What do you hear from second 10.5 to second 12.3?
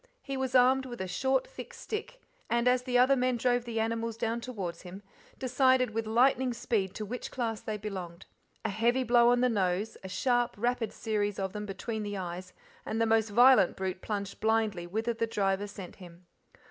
rapid series of them between the